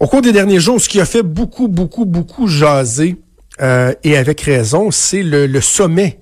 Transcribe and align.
Au 0.00 0.06
cours 0.06 0.22
des 0.22 0.32
derniers 0.32 0.60
jours, 0.60 0.80
ce 0.80 0.88
qui 0.88 1.00
a 1.00 1.04
fait 1.04 1.24
beaucoup, 1.24 1.66
beaucoup, 1.66 2.04
beaucoup 2.04 2.46
jaser, 2.46 3.16
euh, 3.60 3.92
et 4.04 4.16
avec 4.16 4.40
raison, 4.40 4.92
c'est 4.92 5.24
le, 5.24 5.60
sommet 5.60 6.20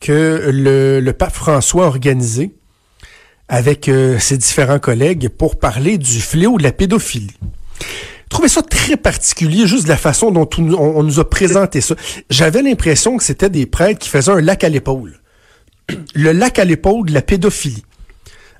que 0.00 0.50
le, 0.52 1.10
pape 1.12 1.32
François 1.32 1.84
a 1.84 1.86
organisé 1.86 2.52
avec 3.48 3.88
euh, 3.88 4.18
ses 4.18 4.38
différents 4.38 4.80
collègues 4.80 5.28
pour 5.28 5.56
parler 5.56 5.98
du 5.98 6.20
fléau 6.20 6.58
de 6.58 6.64
la 6.64 6.72
pédophilie. 6.72 7.36
Je 7.80 8.28
trouvais 8.28 8.48
ça 8.48 8.62
très 8.62 8.96
particulier, 8.96 9.66
juste 9.66 9.86
la 9.86 9.98
façon 9.98 10.30
dont 10.32 10.48
on 10.58 11.02
nous 11.02 11.20
a 11.20 11.28
présenté 11.28 11.80
ça. 11.80 11.94
J'avais 12.30 12.62
l'impression 12.62 13.18
que 13.18 13.22
c'était 13.22 13.50
des 13.50 13.66
prêtres 13.66 14.00
qui 14.00 14.08
faisaient 14.08 14.32
un 14.32 14.40
lac 14.40 14.64
à 14.64 14.68
l'épaule. 14.68 15.20
Le 16.14 16.32
lac 16.32 16.58
à 16.58 16.64
l'épaule 16.64 17.06
de 17.06 17.12
la 17.12 17.22
pédophilie. 17.22 17.84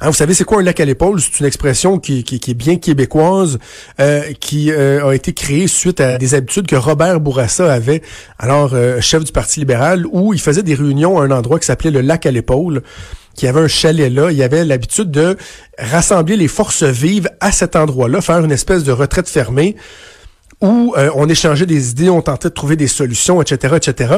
Hein, 0.02 0.06
vous 0.08 0.16
savez, 0.16 0.34
c'est 0.34 0.42
quoi 0.42 0.58
un 0.58 0.62
lac 0.64 0.80
à 0.80 0.84
l'épaule? 0.84 1.20
C'est 1.20 1.38
une 1.38 1.46
expression 1.46 2.00
qui, 2.00 2.24
est 2.28 2.54
bien 2.54 2.76
québécoise, 2.76 3.60
euh, 4.00 4.32
qui 4.40 4.72
euh, 4.72 5.06
a 5.06 5.14
été 5.14 5.32
créée 5.32 5.68
suite 5.68 6.00
à 6.00 6.18
des 6.18 6.34
habitudes 6.34 6.66
que 6.66 6.74
Robert 6.74 7.20
Bourassa 7.20 7.72
avait, 7.72 8.02
alors 8.36 8.70
euh, 8.74 9.00
chef 9.00 9.22
du 9.22 9.30
Parti 9.30 9.60
libéral, 9.60 10.04
où 10.10 10.34
il 10.34 10.40
faisait 10.40 10.64
des 10.64 10.74
réunions 10.74 11.20
à 11.20 11.24
un 11.24 11.30
endroit 11.30 11.60
qui 11.60 11.66
s'appelait 11.66 11.92
le 11.92 12.00
lac 12.00 12.26
à 12.26 12.32
l'épaule 12.32 12.82
qui 13.36 13.46
avait 13.46 13.60
un 13.60 13.68
chalet 13.68 14.12
là, 14.12 14.32
il 14.32 14.42
avait 14.42 14.64
l'habitude 14.64 15.10
de 15.10 15.38
rassembler 15.78 16.36
les 16.36 16.48
forces 16.48 16.82
vives 16.82 17.30
à 17.40 17.52
cet 17.52 17.76
endroit-là, 17.76 18.20
faire 18.20 18.44
une 18.44 18.50
espèce 18.50 18.82
de 18.82 18.92
retraite 18.92 19.28
fermée 19.28 19.76
où 20.60 20.94
on 21.14 21.28
échangeait 21.30 21.64
des 21.64 21.90
idées, 21.90 22.10
on 22.10 22.20
tentait 22.20 22.50
de 22.50 22.54
trouver 22.54 22.76
des 22.76 22.88
solutions, 22.88 23.40
etc., 23.40 23.76
etc. 23.76 24.16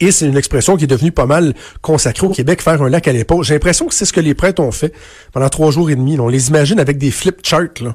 Et 0.00 0.12
c'est 0.12 0.26
une 0.26 0.36
expression 0.36 0.76
qui 0.76 0.84
est 0.84 0.86
devenue 0.86 1.12
pas 1.12 1.26
mal 1.26 1.54
consacrée 1.82 2.26
au 2.26 2.30
Québec, 2.30 2.62
faire 2.62 2.82
un 2.82 2.88
lac 2.88 3.06
à 3.06 3.12
l'épaule. 3.12 3.44
J'ai 3.44 3.54
l'impression 3.54 3.86
que 3.86 3.94
c'est 3.94 4.06
ce 4.06 4.14
que 4.14 4.20
les 4.20 4.34
prêtres 4.34 4.62
ont 4.62 4.72
fait 4.72 4.94
pendant 5.32 5.48
trois 5.50 5.70
jours 5.70 5.90
et 5.90 5.96
demi. 5.96 6.18
On 6.18 6.28
les 6.28 6.48
imagine 6.48 6.80
avec 6.80 6.96
des 6.96 7.10
flip 7.10 7.46
charts, 7.46 7.82
là, 7.82 7.94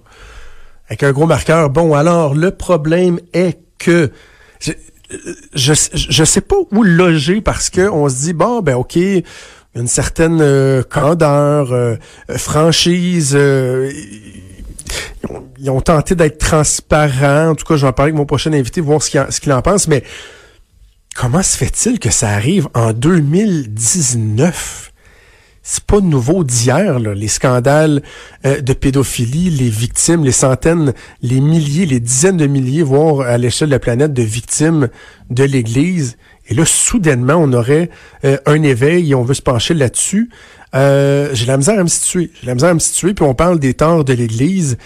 avec 0.88 1.02
un 1.02 1.12
gros 1.12 1.26
marqueur. 1.26 1.72
Bon, 1.72 1.96
alors, 1.96 2.36
le 2.36 2.52
problème 2.52 3.20
est 3.34 3.60
que... 3.80 4.12
Je, 4.60 4.72
je, 5.54 5.74
je 5.94 6.24
sais 6.24 6.42
pas 6.42 6.56
où 6.72 6.84
loger 6.84 7.42
parce 7.42 7.70
que 7.70 7.88
on 7.90 8.10
se 8.10 8.16
dit, 8.24 8.34
bon, 8.34 8.62
ben 8.62 8.76
OK, 8.76 8.98
une 9.76 9.88
certaine 9.88 10.40
euh, 10.42 10.84
candeur, 10.84 11.72
euh, 11.72 11.96
franchise... 12.30 13.34
Euh, 13.36 13.92
ils, 15.60 15.70
ont, 15.72 15.82
tenté 15.82 16.14
d'être 16.14 16.38
transparents. 16.38 17.50
En 17.50 17.56
tout 17.56 17.66
cas, 17.66 17.76
je 17.76 17.82
vais 17.82 17.88
en 17.88 17.94
parler 17.94 18.12
avec 18.12 18.20
mon 18.20 18.26
prochain 18.26 18.54
invité, 18.54 18.82
voir 18.82 19.02
ce 19.02 19.40
qu'il 19.40 19.54
en 19.54 19.62
pense, 19.64 19.88
mais 19.88 20.04
Comment 21.16 21.44
se 21.44 21.56
fait-il 21.56 21.98
que 21.98 22.10
ça 22.10 22.28
arrive 22.28 22.68
en 22.74 22.92
2019? 22.92 24.92
C'est 25.64 25.86
pas 25.86 26.02
nouveau 26.02 26.44
d'hier, 26.44 27.00
les 27.00 27.30
scandales 27.30 28.04
euh, 28.46 28.60
de 28.60 28.74
pédophilie, 28.74 29.50
les 29.50 29.70
victimes, 29.70 30.26
les 30.26 30.34
centaines, 30.34 30.94
les 31.22 31.40
milliers, 31.40 31.86
les 31.86 32.02
dizaines 32.02 32.36
de 32.36 32.48
milliers, 32.48 32.84
voire 32.84 33.22
à 33.22 33.38
l'échelle 33.38 33.70
de 33.70 33.76
la 33.76 33.80
planète, 33.80 34.12
de 34.12 34.24
victimes 34.24 34.90
de 35.30 35.46
l'Église. 35.46 36.18
Et 36.50 36.54
là, 36.54 36.66
soudainement, 36.66 37.36
on 37.36 37.54
aurait 37.54 37.90
euh, 38.26 38.36
un 38.46 38.62
éveil 38.62 39.12
et 39.12 39.16
on 39.16 39.24
veut 39.24 39.36
se 39.36 39.42
pencher 39.42 39.74
là-dessus. 39.74 40.30
Euh, 40.76 41.30
j'ai 41.32 41.46
la 41.46 41.56
misère 41.56 41.80
à 41.80 41.84
me 41.84 41.88
situer. 41.88 42.30
J'ai 42.42 42.48
la 42.48 42.56
misère 42.56 42.72
à 42.72 42.74
me 42.74 42.80
situer, 42.80 43.14
puis 43.14 43.24
on 43.24 43.34
parle 43.34 43.60
des 43.60 43.74
torts 43.74 44.04
de 44.04 44.12
l'Église. 44.12 44.78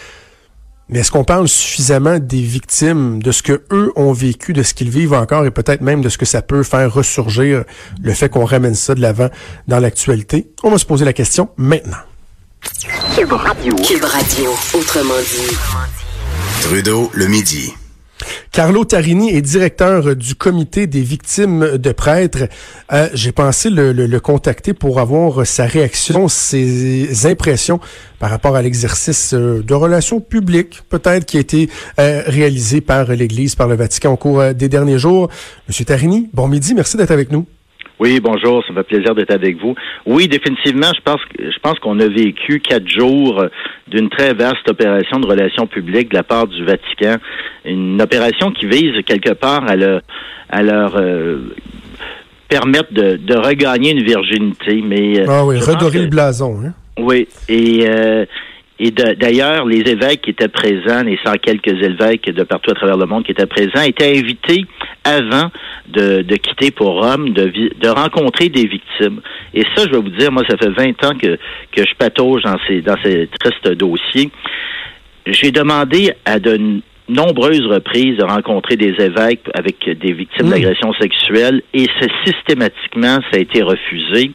Mais 0.89 0.99
est-ce 0.99 1.11
qu'on 1.11 1.23
parle 1.23 1.47
suffisamment 1.47 2.17
des 2.17 2.41
victimes, 2.41 3.21
de 3.21 3.31
ce 3.31 3.43
que 3.43 3.61
eux 3.71 3.91
ont 3.95 4.11
vécu, 4.11 4.53
de 4.53 4.63
ce 4.63 4.73
qu'ils 4.73 4.89
vivent 4.89 5.13
encore 5.13 5.45
et 5.45 5.51
peut-être 5.51 5.81
même 5.81 6.01
de 6.01 6.09
ce 6.09 6.17
que 6.17 6.25
ça 6.25 6.41
peut 6.41 6.63
faire 6.63 6.91
ressurgir 6.91 7.63
le 8.01 8.13
fait 8.13 8.29
qu'on 8.29 8.45
ramène 8.45 8.75
ça 8.75 8.95
de 8.95 9.01
l'avant 9.01 9.29
dans 9.67 9.79
l'actualité? 9.79 10.49
On 10.63 10.71
va 10.71 10.79
se 10.79 10.85
poser 10.85 11.05
la 11.05 11.13
question 11.13 11.49
maintenant. 11.57 11.97
Cube 13.15 13.31
Radio. 13.31 13.75
Cube 13.75 14.03
Radio, 14.03 14.51
autrement 14.73 15.13
dit. 15.21 15.55
Trudeau, 16.61 17.11
le 17.13 17.27
midi. 17.27 17.73
Carlo 18.51 18.83
Tarini 18.85 19.29
est 19.35 19.41
directeur 19.41 20.15
du 20.15 20.35
comité 20.35 20.87
des 20.87 21.01
victimes 21.01 21.77
de 21.77 21.91
prêtres. 21.91 22.47
Euh, 22.91 23.09
J'ai 23.13 23.31
pensé 23.31 23.69
le, 23.69 24.19
contacter 24.19 24.73
pour 24.73 24.99
avoir 24.99 25.45
sa 25.45 25.65
réaction, 25.65 26.27
ses 26.27 27.25
impressions 27.25 27.79
par 28.19 28.29
rapport 28.29 28.55
à 28.55 28.61
l'exercice 28.61 29.33
euh, 29.33 29.63
de 29.63 29.73
relations 29.73 30.19
publiques, 30.19 30.81
peut-être, 30.89 31.25
qui 31.25 31.37
a 31.37 31.39
été 31.39 31.69
euh, 31.99 32.23
réalisé 32.25 32.81
par 32.81 33.05
l'Église, 33.05 33.55
par 33.55 33.67
le 33.67 33.75
Vatican 33.75 34.11
au 34.13 34.17
cours 34.17 34.53
des 34.53 34.67
derniers 34.67 34.99
jours. 34.99 35.29
Monsieur 35.67 35.85
Tarini, 35.85 36.29
bon 36.33 36.47
midi, 36.47 36.73
merci 36.73 36.97
d'être 36.97 37.11
avec 37.11 37.31
nous. 37.31 37.45
Oui, 37.99 38.19
bonjour, 38.21 38.63
ça 38.65 38.71
me 38.71 38.77
fait 38.77 38.95
plaisir 38.95 39.13
d'être 39.13 39.33
avec 39.33 39.57
vous. 39.61 39.75
Oui, 40.05 40.27
définitivement, 40.27 40.91
je 40.95 41.01
pense 41.03 41.19
je 41.37 41.59
pense 41.61 41.77
qu'on 41.79 41.99
a 41.99 42.07
vécu 42.07 42.61
quatre 42.61 42.87
jours 42.87 43.45
d'une 43.87 44.09
très 44.09 44.33
vaste 44.33 44.69
opération 44.69 45.19
de 45.19 45.27
relations 45.27 45.67
publiques 45.67 46.09
de 46.11 46.15
la 46.15 46.23
part 46.23 46.47
du 46.47 46.63
Vatican, 46.63 47.17
une 47.65 48.01
opération 48.01 48.51
qui 48.51 48.67
vise 48.67 48.93
quelque 49.05 49.33
part 49.33 49.67
à 49.67 49.75
leur 49.75 50.01
à 50.49 50.63
leur 50.63 50.95
euh, 50.95 51.53
permettre 52.47 52.91
de, 52.93 53.17
de, 53.17 53.35
regagner 53.35 53.91
une 53.91 54.03
virginité, 54.03 54.81
mais 54.83 55.19
euh, 55.19 55.25
ah 55.27 55.45
oui, 55.45 55.59
redorer 55.59 55.99
le 55.99 56.07
blason. 56.07 56.57
Hein? 56.65 56.73
Oui, 56.97 57.27
et 57.47 57.85
euh, 57.87 58.25
et 58.79 58.91
d'ailleurs, 58.91 59.65
les 59.65 59.79
évêques 59.79 60.21
qui 60.21 60.29
étaient 60.29 60.47
présents, 60.47 61.03
les 61.03 61.19
cent 61.25 61.33
quelques 61.33 61.67
évêques 61.67 62.33
de 62.33 62.43
partout 62.43 62.71
à 62.71 62.75
travers 62.75 62.95
le 62.95 63.05
monde 63.05 63.25
qui 63.25 63.31
étaient 63.31 63.45
présents, 63.45 63.81
étaient 63.85 64.17
invités 64.17 64.65
avant 65.03 65.51
de, 65.89 66.21
de 66.21 66.35
quitter 66.37 66.71
pour 66.71 67.03
Rome, 67.03 67.31
de, 67.31 67.51
de 67.77 67.89
rencontrer 67.89 68.47
des 68.47 68.67
victimes. 68.67 69.19
Et 69.53 69.63
ça, 69.75 69.83
je 69.85 69.91
vais 69.91 70.01
vous 70.01 70.09
dire, 70.09 70.31
moi, 70.31 70.43
ça 70.49 70.55
fait 70.55 70.69
20 70.69 71.03
ans 71.03 71.17
que, 71.17 71.37
que 71.75 71.85
je 71.85 71.93
patauge 71.97 72.43
dans 72.43 72.57
ces, 72.67 72.81
dans 72.81 72.95
ces 73.03 73.27
tristes 73.39 73.69
dossiers. 73.77 74.29
J'ai 75.27 75.51
demandé 75.51 76.13
à 76.23 76.39
de 76.39 76.81
nombreuses 77.09 77.65
reprises 77.65 78.17
de 78.17 78.23
rencontrer 78.23 78.77
des 78.77 78.95
évêques 78.99 79.43
avec 79.55 79.89
des 79.89 80.13
victimes 80.13 80.47
mmh. 80.47 80.51
d'agressions 80.51 80.93
sexuelles 80.93 81.63
et 81.73 81.87
systématiquement, 82.25 83.19
ça 83.29 83.37
a 83.37 83.39
été 83.39 83.61
refusé. 83.61 84.31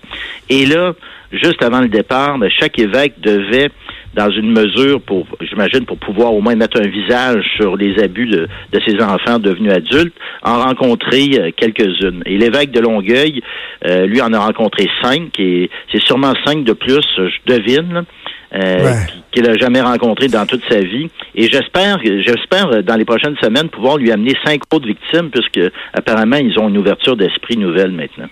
Et 0.50 0.66
là, 0.66 0.92
juste 1.32 1.62
avant 1.62 1.80
le 1.80 1.88
départ, 1.88 2.36
ben, 2.38 2.50
chaque 2.50 2.78
évêque 2.78 3.20
devait 3.20 3.70
dans 4.14 4.30
une 4.30 4.52
mesure 4.52 5.00
pour, 5.00 5.26
j'imagine, 5.40 5.84
pour 5.86 5.98
pouvoir 5.98 6.34
au 6.34 6.40
moins 6.40 6.54
mettre 6.54 6.80
un 6.80 6.88
visage 6.88 7.44
sur 7.56 7.76
les 7.76 8.02
abus 8.02 8.26
de, 8.26 8.48
de 8.72 8.80
ces 8.86 9.02
enfants 9.02 9.38
devenus 9.38 9.72
adultes, 9.72 10.14
en 10.42 10.60
rencontrer 10.60 11.30
euh, 11.34 11.50
quelques-unes. 11.56 12.22
Et 12.26 12.38
l'évêque 12.38 12.70
de 12.70 12.80
Longueuil, 12.80 13.42
euh, 13.86 14.06
lui, 14.06 14.20
en 14.20 14.32
a 14.32 14.38
rencontré 14.38 14.88
cinq, 15.02 15.38
et 15.38 15.70
c'est 15.92 16.02
sûrement 16.02 16.32
cinq 16.44 16.64
de 16.64 16.72
plus, 16.72 17.04
je 17.16 17.38
devine, 17.46 18.04
euh, 18.54 18.94
qu'il 19.32 19.44
n'a 19.44 19.56
jamais 19.56 19.80
rencontré 19.80 20.28
dans 20.28 20.46
toute 20.46 20.62
sa 20.68 20.78
vie. 20.78 21.10
Et 21.34 21.48
j'espère, 21.50 21.98
j'espère 22.02 22.82
dans 22.82 22.96
les 22.96 23.04
prochaines 23.04 23.36
semaines 23.42 23.68
pouvoir 23.68 23.96
lui 23.96 24.12
amener 24.12 24.34
cinq 24.44 24.62
autres 24.72 24.86
victimes, 24.86 25.30
puisque 25.30 25.60
apparemment 25.92 26.36
ils 26.36 26.58
ont 26.58 26.68
une 26.68 26.78
ouverture 26.78 27.16
d'esprit 27.16 27.56
nouvelle 27.56 27.92
maintenant. 27.92 28.28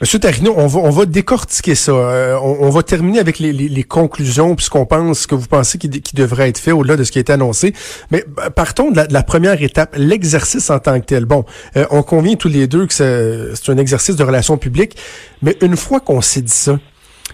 Monsieur 0.00 0.18
Tarino, 0.18 0.52
on 0.56 0.66
va, 0.66 0.80
on 0.80 0.90
va 0.90 1.06
décortiquer 1.06 1.74
ça. 1.74 1.92
Euh, 1.92 2.36
on, 2.42 2.68
va 2.70 2.82
terminer 2.82 3.18
avec 3.18 3.38
les, 3.38 3.52
les, 3.52 3.68
les 3.68 3.82
conclusions, 3.82 4.54
puisqu'on 4.54 4.86
pense 4.86 5.26
que 5.26 5.34
vous 5.34 5.46
pensez 5.46 5.78
qu'il 5.78 5.90
devrait 6.14 6.48
être 6.48 6.58
fait 6.58 6.72
au-delà 6.72 6.96
de 6.96 7.04
ce 7.04 7.12
qui 7.12 7.18
a 7.18 7.20
été 7.20 7.32
annoncé. 7.32 7.72
Mais 8.10 8.24
bah, 8.28 8.50
partons 8.50 8.90
de 8.90 9.00
la, 9.08 9.22
première 9.22 9.62
étape, 9.62 9.94
l'exercice 9.96 10.68
en 10.70 10.78
tant 10.78 11.00
que 11.00 11.06
tel. 11.06 11.24
Bon, 11.24 11.44
euh, 11.76 11.86
on 11.90 12.02
convient 12.02 12.34
tous 12.34 12.48
les 12.48 12.66
deux 12.66 12.86
que 12.86 12.92
c'est 12.92 13.72
un 13.72 13.78
exercice 13.78 14.16
de 14.16 14.24
relations 14.24 14.58
publiques, 14.58 14.96
mais 15.42 15.56
une 15.62 15.76
fois 15.76 16.00
qu'on 16.00 16.20
s'est 16.20 16.42
dit 16.42 16.52
ça, 16.52 16.78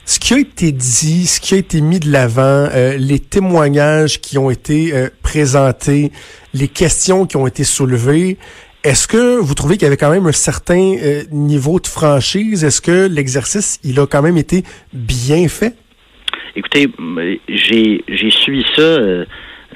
ce 0.04 0.18
qui 0.18 0.34
a 0.34 0.38
été 0.38 0.72
dit, 0.72 1.26
ce 1.26 1.40
qui 1.40 1.54
a 1.54 1.58
été 1.58 1.80
mis 1.80 2.00
de 2.00 2.10
l'avant, 2.10 2.68
euh, 2.72 2.96
les 2.96 3.18
témoignages 3.18 4.20
qui 4.20 4.38
ont 4.38 4.50
été 4.50 4.92
présentés, 5.22 6.12
les 6.54 6.68
questions 6.68 7.26
qui 7.26 7.36
ont 7.36 7.46
été 7.46 7.64
soulevées, 7.64 8.38
est-ce 8.82 9.06
que 9.06 9.38
vous 9.38 9.54
trouvez 9.54 9.74
qu'il 9.74 9.82
y 9.82 9.86
avait 9.86 9.98
quand 9.98 10.10
même 10.10 10.26
un 10.26 10.32
certain 10.32 10.94
euh, 11.02 11.22
niveau 11.30 11.80
de 11.80 11.86
franchise? 11.86 12.64
Est-ce 12.64 12.80
que 12.80 13.06
l'exercice, 13.08 13.78
il 13.84 14.00
a 14.00 14.06
quand 14.06 14.22
même 14.22 14.38
été 14.38 14.62
bien 14.94 15.48
fait? 15.48 15.74
Écoutez, 16.56 16.88
j'ai, 17.46 18.02
suivi 18.30 18.64
ça 18.74 18.80
euh, 18.80 19.26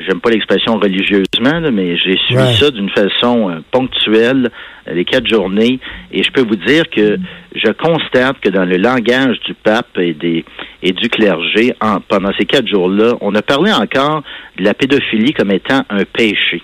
j'aime 0.00 0.20
pas 0.20 0.31
l'expression 0.31 0.79
religieusement, 0.79 1.61
mais 1.73 1.96
j'ai 1.96 2.17
suivi 2.26 2.55
ça 2.56 2.70
d'une 2.70 2.91
façon 2.91 3.50
euh, 3.50 3.61
ponctuelle 3.70 4.50
euh, 4.88 4.94
les 4.94 5.05
quatre 5.05 5.26
journées. 5.26 5.79
Et 6.12 6.23
je 6.23 6.31
peux 6.31 6.43
vous 6.43 6.56
dire 6.56 6.88
que 6.91 7.19
je 7.55 7.73
constate 7.73 8.41
que 8.41 8.49
dans 8.49 8.64
le 8.64 8.76
langage 8.76 9.38
du 9.41 9.55
pape 9.55 9.99
et 9.99 10.14
des 10.14 10.44
et 10.82 10.93
du 10.93 11.08
clergé, 11.08 11.75
en, 11.81 12.00
pendant 12.00 12.31
ces 12.38 12.44
quatre 12.44 12.69
jours-là, 12.69 13.14
on 13.20 13.35
a 13.35 13.43
parlé 13.43 13.73
encore 13.73 14.23
de 14.58 14.64
la 14.64 14.75
pédophilie 14.75 15.32
comme 15.32 15.50
étant 15.50 15.82
un 15.88 16.05
péché. 16.05 16.62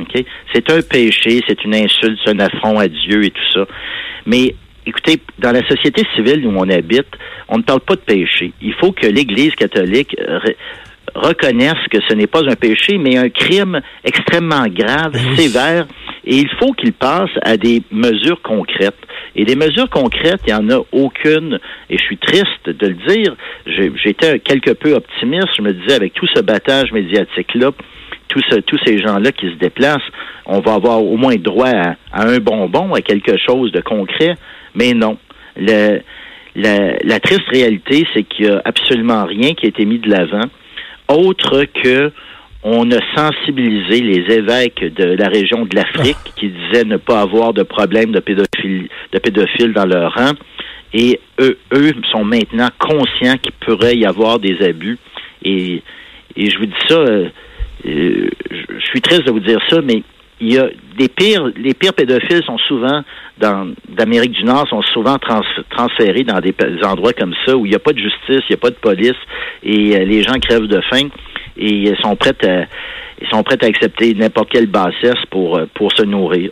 Okay? 0.00 0.24
C'est 0.54 0.70
un 0.70 0.80
péché, 0.80 1.42
c'est 1.46 1.62
une 1.64 1.74
insulte, 1.74 2.18
c'est 2.24 2.30
un 2.30 2.40
affront 2.40 2.78
à 2.78 2.88
Dieu 2.88 3.24
et 3.24 3.30
tout 3.30 3.52
ça. 3.52 3.66
Mais 4.24 4.54
écoutez, 4.86 5.20
dans 5.38 5.52
la 5.52 5.66
société 5.68 6.02
civile 6.14 6.46
où 6.46 6.54
on 6.56 6.68
habite, 6.70 7.08
on 7.48 7.58
ne 7.58 7.62
parle 7.62 7.80
pas 7.80 7.96
de 7.96 8.00
péché. 8.00 8.52
Il 8.62 8.72
faut 8.74 8.92
que 8.92 9.06
l'Église 9.06 9.54
catholique 9.54 10.16
reconnaissent 11.14 11.86
que 11.90 11.98
ce 12.08 12.14
n'est 12.14 12.26
pas 12.26 12.42
un 12.48 12.56
péché, 12.56 12.98
mais 12.98 13.16
un 13.16 13.28
crime 13.28 13.80
extrêmement 14.04 14.66
grave, 14.68 15.12
ben 15.12 15.36
sévère, 15.36 15.86
et 16.24 16.36
il 16.36 16.48
faut 16.58 16.72
qu'il 16.72 16.92
passe 16.92 17.30
à 17.42 17.56
des 17.56 17.82
mesures 17.90 18.40
concrètes. 18.42 18.96
Et 19.34 19.44
des 19.44 19.56
mesures 19.56 19.88
concrètes, 19.88 20.40
il 20.46 20.54
n'y 20.54 20.60
en 20.60 20.70
a 20.70 20.82
aucune, 20.92 21.58
et 21.90 21.96
je 21.96 22.02
suis 22.02 22.18
triste 22.18 22.66
de 22.66 22.86
le 22.86 22.94
dire, 23.06 23.36
j'étais 24.02 24.38
quelque 24.40 24.72
peu 24.72 24.94
optimiste, 24.94 25.48
je 25.56 25.62
me 25.62 25.72
disais 25.72 25.94
avec 25.94 26.14
tout 26.14 26.26
ce 26.34 26.40
battage 26.40 26.92
médiatique-là, 26.92 27.70
tous, 28.28 28.44
tous 28.66 28.78
ces 28.84 28.98
gens-là 28.98 29.32
qui 29.32 29.46
se 29.46 29.54
déplacent, 29.54 30.10
on 30.46 30.60
va 30.60 30.74
avoir 30.74 31.02
au 31.02 31.16
moins 31.16 31.36
droit 31.36 31.68
à, 31.68 31.96
un 32.12 32.38
bonbon, 32.38 32.92
à 32.94 33.00
quelque 33.00 33.36
chose 33.38 33.72
de 33.72 33.80
concret, 33.80 34.34
mais 34.74 34.92
non. 34.92 35.18
Le, 35.56 36.00
la, 36.54 36.96
la, 37.02 37.20
triste 37.20 37.48
réalité, 37.52 38.06
c'est 38.14 38.24
qu'il 38.24 38.46
n'y 38.46 38.52
a 38.52 38.62
absolument 38.64 39.24
rien 39.24 39.54
qui 39.54 39.66
a 39.66 39.68
été 39.68 39.84
mis 39.84 39.98
de 39.98 40.10
l'avant 40.10 40.48
autre 41.08 41.64
que 41.64 42.12
on 42.64 42.90
a 42.90 42.98
sensibilisé 43.16 44.00
les 44.00 44.34
évêques 44.34 44.82
de 44.94 45.04
la 45.04 45.28
région 45.28 45.64
de 45.64 45.76
l'Afrique 45.76 46.16
ah. 46.26 46.30
qui 46.36 46.48
disaient 46.48 46.84
ne 46.84 46.96
pas 46.96 47.20
avoir 47.20 47.52
de 47.52 47.62
problème 47.62 48.10
de 48.10 48.20
pédophilie, 48.20 48.88
de 49.12 49.18
pédophiles 49.18 49.72
dans 49.72 49.86
leur 49.86 50.12
rang. 50.14 50.32
Et 50.92 51.20
eux, 51.40 51.58
eux 51.72 51.92
sont 52.10 52.24
maintenant 52.24 52.68
conscients 52.78 53.36
qu'il 53.36 53.52
pourrait 53.60 53.96
y 53.96 54.06
avoir 54.06 54.38
des 54.38 54.60
abus. 54.62 54.98
Et, 55.44 55.82
et 56.36 56.50
je 56.50 56.58
vous 56.58 56.66
dis 56.66 56.72
ça, 56.88 56.96
euh, 56.96 57.28
euh, 57.86 58.28
je 58.50 58.86
suis 58.86 59.00
triste 59.00 59.24
de 59.24 59.30
vous 59.30 59.40
dire 59.40 59.60
ça, 59.68 59.80
mais 59.82 60.02
il 60.40 60.54
y 60.54 60.58
a 60.58 60.68
des 60.96 61.08
pires, 61.08 61.50
les 61.56 61.74
pires 61.74 61.94
pédophiles 61.94 62.42
sont 62.44 62.58
souvent 62.58 63.02
dans 63.38 63.72
d'Amérique 63.88 64.32
du 64.32 64.44
Nord 64.44 64.66
sont 64.68 64.82
souvent 64.82 65.16
transférés 65.18 66.24
dans 66.24 66.40
des, 66.40 66.54
endroits 66.84 67.12
comme 67.12 67.34
ça 67.46 67.56
où 67.56 67.66
il 67.66 67.70
n'y 67.70 67.76
a 67.76 67.80
pas 67.80 67.92
de 67.92 67.98
justice, 67.98 68.42
il 68.48 68.50
n'y 68.50 68.54
a 68.54 68.58
pas 68.58 68.70
de 68.70 68.76
police 68.76 69.16
et 69.62 69.96
euh, 69.96 70.04
les 70.04 70.22
gens 70.22 70.38
crèvent 70.40 70.66
de 70.66 70.80
faim 70.90 71.08
et 71.56 71.70
ils 71.70 71.96
sont 72.02 72.16
prêts 72.16 72.36
à 72.44 72.64
ils 73.20 73.28
sont 73.30 73.42
prêts 73.42 73.58
à 73.62 73.66
accepter 73.66 74.14
n'importe 74.14 74.50
quelle 74.50 74.66
bassesse 74.66 75.24
pour 75.30 75.56
euh, 75.56 75.66
pour 75.74 75.92
se 75.92 76.02
nourrir. 76.02 76.50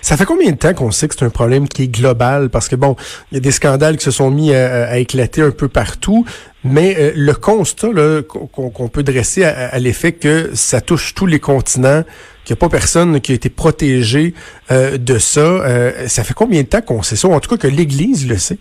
Ça 0.00 0.16
fait 0.16 0.24
combien 0.24 0.50
de 0.50 0.56
temps 0.56 0.72
qu'on 0.72 0.90
sait 0.90 1.08
que 1.08 1.14
c'est 1.14 1.24
un 1.24 1.30
problème 1.30 1.68
qui 1.68 1.82
est 1.82 1.88
global? 1.88 2.48
Parce 2.50 2.68
que 2.68 2.76
bon, 2.76 2.96
il 3.30 3.34
y 3.34 3.38
a 3.38 3.40
des 3.40 3.50
scandales 3.50 3.96
qui 3.96 4.04
se 4.04 4.10
sont 4.10 4.30
mis 4.30 4.54
à, 4.54 4.98
éclater 4.98 5.42
un 5.42 5.50
peu 5.50 5.68
partout, 5.68 6.24
mais 6.64 6.96
euh, 6.98 7.12
le 7.14 7.34
constat 7.34 7.88
qu'on 8.26 8.88
peut 8.88 9.02
dresser 9.02 9.44
à, 9.44 9.78
l'effet 9.78 10.12
que 10.12 10.54
ça 10.54 10.80
touche 10.80 11.14
tous 11.14 11.26
les 11.26 11.38
continents, 11.38 12.02
qu'il 12.44 12.54
n'y 12.54 12.58
a 12.58 12.60
pas 12.60 12.68
personne 12.68 13.20
qui 13.20 13.32
a 13.32 13.34
été 13.34 13.50
protégé 13.50 14.34
euh, 14.70 14.98
de 14.98 15.18
ça, 15.18 15.40
euh, 15.40 16.06
ça 16.06 16.24
fait 16.24 16.34
combien 16.34 16.62
de 16.62 16.68
temps 16.68 16.82
qu'on 16.82 17.02
sait 17.02 17.16
ça? 17.16 17.28
En 17.28 17.40
tout 17.40 17.50
cas, 17.50 17.68
que 17.68 17.74
l'Église 17.74 18.28
le 18.28 18.36
sait? 18.36 18.58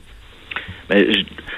Ben, 0.89 1.05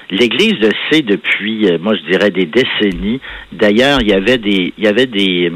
L'Église 0.08 0.54
le 0.60 0.70
sait 0.88 1.02
depuis, 1.02 1.66
moi 1.80 1.94
je 1.96 2.10
dirais, 2.12 2.30
des 2.30 2.46
décennies. 2.46 3.20
D'ailleurs, 3.52 4.00
il 4.02 4.08
y 4.08 4.12
avait 4.12 4.38
des, 4.38 4.72
il 4.78 4.84
y 4.84 4.86
avait 4.86 5.06
des, 5.06 5.50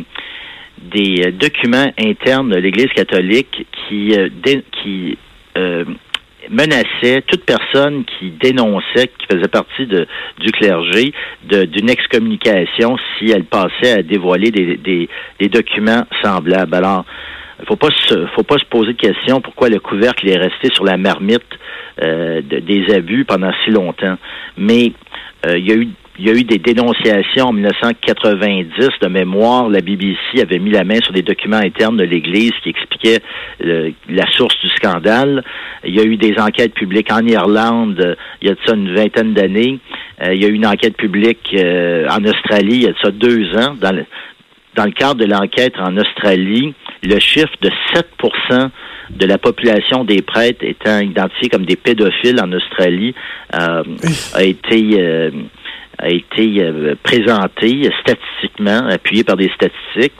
des 0.83 1.23
euh, 1.27 1.31
documents 1.33 1.93
internes 1.99 2.51
de 2.51 2.57
l'Église 2.57 2.89
catholique 2.95 3.67
qui, 3.89 4.15
euh, 4.15 4.29
qui 4.83 5.19
euh, 5.57 5.85
menaçaient 6.51 7.23
toute 7.27 7.45
personne 7.45 8.05
qui 8.05 8.31
dénonçait, 8.31 9.11
qui 9.19 9.27
faisait 9.31 9.49
partie 9.49 9.87
du 9.87 10.53
clergé, 10.53 11.13
d'une 11.43 11.89
excommunication 11.89 12.97
si 13.19 13.31
elle 13.31 13.45
passait 13.45 13.99
à 13.99 14.03
dévoiler 14.03 14.51
des, 14.51 15.49
documents 15.49 16.05
semblables. 16.23 16.75
Alors, 16.75 17.05
il 17.61 17.67
faut 17.67 17.77
pas 17.77 17.91
se, 17.91 18.27
faut 18.35 18.43
pas 18.43 18.59
se 18.59 18.65
poser 18.65 18.93
de 18.93 18.99
question 18.99 19.41
pourquoi 19.41 19.69
le 19.69 19.79
couvercle 19.79 20.29
est 20.29 20.39
resté 20.39 20.69
sur 20.75 20.85
la 20.85 20.97
marmite 20.97 21.43
euh, 22.03 22.41
des 22.43 22.95
abus 22.95 23.25
pendant 23.25 23.53
si 23.65 23.71
longtemps. 23.71 24.17
Mais 24.57 24.93
il 25.47 25.67
y 25.67 25.73
a 25.73 25.77
eu 25.77 25.89
il 26.21 26.27
y 26.27 26.31
a 26.31 26.35
eu 26.35 26.45
des 26.45 26.59
dénonciations 26.59 27.47
en 27.47 27.53
1990 27.53 28.89
de 29.01 29.09
mémoire. 29.09 29.71
La 29.71 29.81
BBC 29.81 30.43
avait 30.43 30.59
mis 30.59 30.71
la 30.71 30.85
main 30.85 31.01
sur 31.01 31.15
des 31.15 31.23
documents 31.23 31.57
internes 31.57 31.97
de 31.97 32.05
l'Église 32.05 32.53
qui 32.63 32.69
expliquaient 32.69 33.21
la 33.61 34.31
source 34.33 34.55
du 34.61 34.69
scandale. 34.69 35.43
Il 35.83 35.95
y 35.95 36.01
a 36.01 36.05
eu 36.05 36.19
des 36.19 36.39
enquêtes 36.39 36.75
publiques 36.75 37.11
en 37.11 37.27
Irlande 37.27 38.01
euh, 38.01 38.15
il 38.43 38.49
y 38.49 38.51
a 38.51 38.55
de 38.55 38.59
ça 38.67 38.75
une 38.75 38.95
vingtaine 38.95 39.33
d'années. 39.33 39.79
Euh, 40.23 40.35
il 40.35 40.43
y 40.43 40.45
a 40.45 40.49
eu 40.49 40.53
une 40.53 40.67
enquête 40.67 40.97
publique 40.97 41.55
euh, 41.55 42.07
en 42.09 42.23
Australie 42.25 42.75
il 42.75 42.83
y 42.83 42.87
a 42.87 42.93
de 42.93 42.99
ça 43.03 43.11
deux 43.11 43.57
ans. 43.57 43.75
Dans 43.81 43.93
le, 43.93 44.05
dans 44.75 44.85
le 44.85 44.93
cadre 44.93 45.17
de 45.17 45.25
l'enquête 45.25 45.75
en 45.79 45.97
Australie, 45.97 46.75
le 47.03 47.19
chiffre 47.19 47.49
de 47.63 47.71
7% 48.51 48.69
de 49.11 49.27
la 49.27 49.39
population 49.39 50.05
des 50.05 50.21
prêtres 50.21 50.65
étant 50.65 51.01
identifiés 51.01 51.49
comme 51.49 51.65
des 51.65 51.77
pédophiles 51.77 52.39
en 52.41 52.53
Australie 52.53 53.15
a 53.53 53.83
été 54.45 55.31
a 56.01 56.09
été 56.09 56.63
euh, 56.63 56.95
présenté 57.03 57.91
statistiquement, 58.01 58.87
appuyé 58.89 59.25
par 59.25 59.37
des 59.37 59.51
statistiques. 59.51 60.15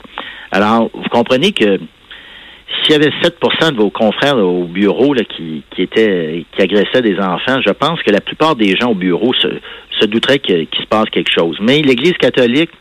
Alors, 0.51 0.89
vous 0.93 1.09
comprenez 1.09 1.51
que 1.51 1.79
s'il 2.83 2.91
y 2.91 2.95
avait 2.95 3.11
7% 3.21 3.71
de 3.71 3.77
vos 3.77 3.89
confrères 3.89 4.37
au 4.37 4.63
bureau 4.63 5.13
là, 5.13 5.23
qui, 5.23 5.63
qui 5.75 5.87
qui 5.87 6.61
agressaient 6.61 7.01
des 7.01 7.19
enfants, 7.19 7.59
je 7.65 7.71
pense 7.71 8.01
que 8.03 8.11
la 8.11 8.21
plupart 8.21 8.55
des 8.55 8.75
gens 8.77 8.91
au 8.91 8.95
bureau 8.95 9.33
se, 9.33 9.47
se 9.99 10.05
douteraient 10.05 10.39
qu'il 10.39 10.67
se 10.79 10.87
passe 10.87 11.09
quelque 11.11 11.31
chose. 11.31 11.57
Mais 11.61 11.81
l'Église 11.81 12.13
catholique, 12.13 12.71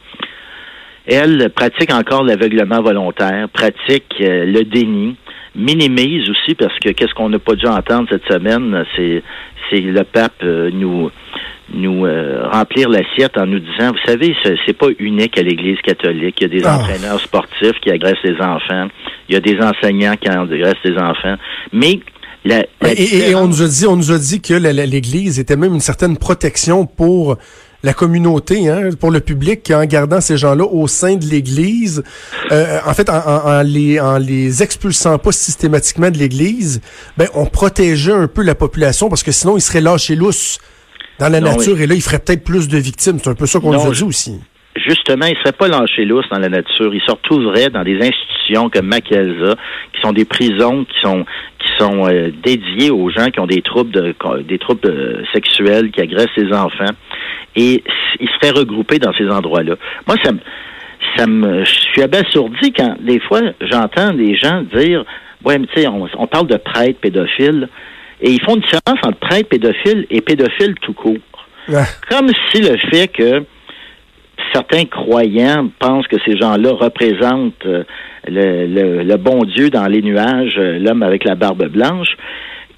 elle, 1.06 1.50
pratique 1.50 1.92
encore 1.92 2.22
l'aveuglement 2.22 2.82
volontaire, 2.82 3.48
pratique 3.48 4.14
euh, 4.20 4.44
le 4.44 4.64
déni, 4.64 5.16
minimise 5.54 6.28
aussi, 6.30 6.54
parce 6.54 6.78
que 6.78 6.90
qu'est-ce 6.90 7.14
qu'on 7.14 7.28
n'a 7.28 7.38
pas 7.38 7.54
dû 7.54 7.66
entendre 7.66 8.08
cette 8.10 8.26
semaine, 8.26 8.84
c'est 8.96 9.22
c'est 9.68 9.80
le 9.80 10.04
pape 10.04 10.42
euh, 10.42 10.70
nous 10.72 11.10
nous 11.72 12.04
euh, 12.04 12.48
remplir 12.50 12.88
l'assiette 12.88 13.38
en 13.38 13.46
nous 13.46 13.60
disant, 13.60 13.92
vous 13.92 14.04
savez, 14.04 14.34
c'est 14.66 14.72
pas 14.72 14.88
unique 14.98 15.38
à 15.38 15.42
l'Église 15.42 15.78
catholique. 15.82 16.36
Il 16.40 16.42
y 16.42 16.46
a 16.46 16.60
des 16.60 16.66
ah. 16.66 16.78
entraîneurs 16.78 17.20
sportifs 17.20 17.78
qui 17.80 17.90
agressent 17.90 18.24
les 18.24 18.40
enfants. 18.40 18.88
Il 19.28 19.34
y 19.34 19.36
a 19.36 19.40
des 19.40 19.56
enseignants 19.60 20.16
qui 20.20 20.28
agressent 20.28 20.82
les 20.84 20.98
enfants. 20.98 21.36
Mais 21.72 22.00
la, 22.44 22.64
et, 22.82 23.34
on 23.34 23.46
nous 23.46 23.62
a 23.62 23.68
dit, 23.68 23.86
on 23.86 23.96
nous 23.96 24.10
a 24.10 24.18
dit 24.18 24.40
que 24.40 24.54
l'Église 24.54 25.38
était 25.38 25.56
même 25.56 25.74
une 25.74 25.80
certaine 25.80 26.16
protection 26.16 26.86
pour 26.86 27.36
la 27.82 27.94
communauté, 27.94 28.68
hein, 28.68 28.90
pour 28.98 29.10
le 29.10 29.20
public, 29.20 29.70
en 29.74 29.84
gardant 29.84 30.20
ces 30.20 30.36
gens-là 30.36 30.64
au 30.64 30.86
sein 30.86 31.16
de 31.16 31.24
l'Église, 31.24 32.02
euh, 32.52 32.78
en 32.86 32.92
fait, 32.94 33.08
en, 33.08 33.16
en, 33.16 33.62
les, 33.62 33.98
en 34.00 34.18
les 34.18 34.62
expulsant 34.62 35.18
pas 35.18 35.32
systématiquement 35.32 36.10
de 36.10 36.18
l'Église, 36.18 36.80
ben 37.16 37.28
on 37.34 37.46
protégeait 37.46 38.12
un 38.12 38.28
peu 38.28 38.42
la 38.42 38.54
population 38.54 39.08
parce 39.08 39.22
que 39.22 39.32
sinon 39.32 39.56
ils 39.56 39.62
seraient 39.62 39.80
lâchés 39.80 40.16
lousses 40.16 40.58
dans 41.18 41.28
la 41.28 41.40
nature, 41.40 41.78
et 41.80 41.86
là, 41.86 41.94
il 41.94 42.00
ferait 42.00 42.18
peut-être 42.18 42.44
plus 42.44 42.66
de 42.66 42.78
victimes. 42.78 43.18
C'est 43.22 43.28
un 43.28 43.34
peu 43.34 43.44
ça 43.46 43.60
qu'on 43.60 43.72
nous 43.72 43.86
a 43.86 43.90
dit 43.90 44.04
aussi. 44.04 44.40
Justement, 44.76 45.26
il 45.26 45.34
ne 45.34 45.38
serait 45.40 45.52
pas 45.52 45.68
lâché 45.68 46.04
lousse 46.04 46.24
dans 46.30 46.38
la 46.38 46.48
nature. 46.48 46.94
Il 46.94 47.00
se 47.02 47.10
retrouverait 47.10 47.68
dans 47.68 47.82
des 47.82 47.96
institutions 47.96 48.70
comme 48.70 48.86
Macalza, 48.86 49.56
qui 49.92 50.00
sont 50.00 50.12
des 50.12 50.24
prisons 50.24 50.84
qui 50.84 51.00
sont 51.02 51.26
qui 51.58 51.68
sont 51.78 52.08
euh, 52.08 52.30
dédiées 52.42 52.90
aux 52.90 53.10
gens 53.10 53.26
qui 53.30 53.40
ont 53.40 53.46
des 53.46 53.60
troubles 53.60 53.90
de, 53.90 54.14
des 54.48 54.58
troubles 54.58 54.88
euh, 54.88 55.22
sexuels, 55.34 55.90
qui 55.90 56.00
agressent 56.00 56.36
les 56.36 56.52
enfants, 56.54 56.92
et 57.56 57.82
il 58.18 58.28
serait 58.40 58.58
regroupé 58.58 58.98
dans 58.98 59.12
ces 59.14 59.28
endroits-là. 59.28 59.76
Moi, 60.06 60.16
ça 60.22 60.32
me 60.32 60.38
ça 61.16 61.26
me 61.26 61.64
je 61.64 61.70
suis 61.70 62.02
abasourdi 62.02 62.72
quand 62.72 62.96
des 63.00 63.20
fois 63.20 63.40
j'entends 63.60 64.12
des 64.12 64.36
gens 64.36 64.62
dire 64.74 65.04
ouais 65.44 65.58
mais 65.58 65.66
tu 65.66 65.80
sais 65.80 65.88
on, 65.88 66.06
on, 66.18 66.26
parle 66.26 66.46
de 66.46 66.56
prêtres 66.56 67.00
pédophiles 67.00 67.68
et 68.22 68.30
ils 68.30 68.42
font 68.42 68.54
une 68.56 68.62
différence 68.62 68.98
entre 69.02 69.18
prêtre 69.18 69.48
pédophile 69.48 70.06
et 70.10 70.20
pédophile 70.20 70.74
tout 70.80 70.92
court. 70.92 71.16
Comme 72.08 72.30
si 72.50 72.60
le 72.60 72.76
fait 72.90 73.08
que 73.08 73.44
certains 74.52 74.84
croyants 74.84 75.70
pensent 75.78 76.06
que 76.08 76.16
ces 76.26 76.36
gens-là 76.36 76.72
représentent 76.72 77.66
euh, 77.66 77.84
le, 78.26 79.16
bon 79.16 79.44
Dieu 79.44 79.70
dans 79.70 79.86
les 79.86 80.02
nuages, 80.02 80.56
euh, 80.58 80.78
l'homme 80.78 81.02
avec 81.02 81.24
la 81.24 81.34
barbe 81.34 81.66
blanche, 81.68 82.08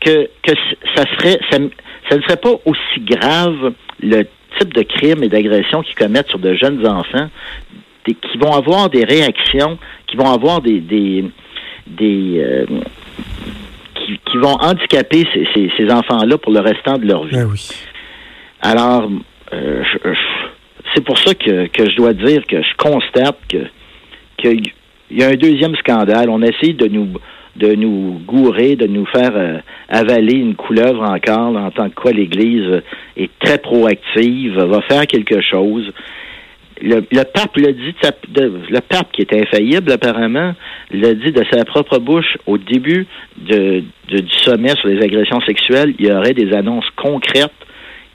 que, 0.00 0.28
que 0.42 0.52
ça 0.94 1.04
serait 1.16 1.38
ça, 1.50 1.58
ça 2.08 2.16
ne 2.16 2.22
serait 2.22 2.36
pas 2.36 2.54
aussi 2.64 3.00
grave 3.00 3.72
le 4.00 4.24
type 4.58 4.72
de 4.74 4.82
crime 4.82 5.22
et 5.22 5.28
d'agression 5.28 5.82
qu'ils 5.82 5.94
commettent 5.94 6.28
sur 6.28 6.38
de 6.38 6.54
jeunes 6.54 6.86
enfants, 6.86 7.28
qui 8.04 8.38
vont 8.38 8.52
avoir 8.52 8.90
des 8.90 9.04
réactions, 9.04 9.78
qui 10.06 10.16
vont 10.16 10.30
avoir 10.32 10.60
des 10.60 10.80
des, 10.80 11.24
des 11.86 12.40
euh, 12.40 12.66
qui, 13.94 14.38
vont 14.38 14.56
handicaper 14.60 15.24
ces, 15.54 15.90
enfants-là 15.90 16.38
pour 16.38 16.52
le 16.52 16.60
restant 16.60 16.98
de 16.98 17.06
leur 17.06 17.24
vie. 17.24 17.36
Ben 17.36 17.48
oui. 17.50 17.68
Alors, 18.60 19.08
euh, 19.52 19.82
c'est 20.94 21.04
pour 21.04 21.18
ça 21.18 21.34
que, 21.34 21.68
je 21.76 21.96
dois 21.96 22.12
dire 22.12 22.44
que 22.46 22.62
je 22.62 22.76
constate 22.76 23.38
que 23.48 23.58
qu'il 24.38 24.72
y 25.10 25.22
a 25.22 25.28
un 25.28 25.34
deuxième 25.34 25.76
scandale. 25.76 26.28
On 26.30 26.42
essaie 26.42 26.72
de 26.72 26.86
nous 26.88 27.08
de 27.56 27.74
nous 27.74 28.20
gourer, 28.26 28.76
de 28.76 28.86
nous 28.86 29.06
faire 29.06 29.32
euh, 29.34 29.58
avaler 29.88 30.34
une 30.34 30.54
couleuvre 30.54 31.02
encore, 31.02 31.56
en 31.56 31.70
tant 31.70 31.88
que 31.90 31.94
quoi 31.94 32.12
l'Église 32.12 32.82
est 33.16 33.30
très 33.38 33.58
proactive, 33.58 34.58
va 34.58 34.80
faire 34.82 35.06
quelque 35.06 35.40
chose. 35.42 35.92
Le, 36.80 37.00
pape 37.00 37.56
dit, 37.56 37.94
le 38.34 38.80
pape 38.80 39.12
qui 39.12 39.22
est 39.22 39.34
infaillible 39.34 39.92
apparemment, 39.92 40.54
l'a 40.90 41.14
dit 41.14 41.30
de 41.30 41.44
sa 41.50 41.64
propre 41.64 41.98
bouche 41.98 42.36
au 42.46 42.58
début 42.58 43.06
du 43.36 43.84
sommet 44.28 44.74
sur 44.76 44.88
les 44.88 45.00
agressions 45.00 45.40
sexuelles, 45.42 45.94
il 45.98 46.06
y 46.06 46.12
aurait 46.12 46.34
des 46.34 46.52
annonces 46.52 46.88
concrètes 46.96 47.52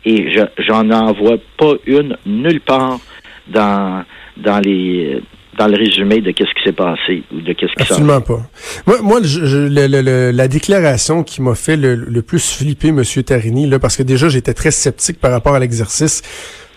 et 0.04 0.32
je 0.32 0.42
j'en 0.60 0.90
envoie 0.90 1.38
pas 1.58 1.74
une 1.86 2.18
nulle 2.26 2.62
part 2.62 3.00
dans 3.48 4.04
dans 4.38 4.60
les 4.60 5.22
dans 5.58 5.68
le 5.68 5.76
résumé 5.76 6.22
de 6.22 6.32
qu'est-ce 6.32 6.54
qui 6.54 6.64
s'est 6.64 6.72
passé 6.72 7.24
ou 7.34 7.42
de 7.42 7.54
qu'est-ce 7.54 7.74
qui 7.74 7.82
Absolument 7.82 8.22
pas. 8.22 8.42
Moi, 8.86 9.02
moi 9.02 9.20
la 9.20 10.48
déclaration 10.48 11.24
qui 11.24 11.42
m'a 11.42 11.56
fait 11.56 11.76
le, 11.76 12.22
plus 12.22 12.54
flipper, 12.54 12.90
M. 12.90 13.04
Tarini, 13.04 13.68
là, 13.68 13.80
parce 13.80 13.98
que 13.98 14.04
déjà, 14.04 14.30
j'étais 14.30 14.54
très 14.54 14.72
sceptique 14.72 15.20
par 15.20 15.32
rapport 15.32 15.56
à 15.56 15.60
l'exercice. 15.60 16.22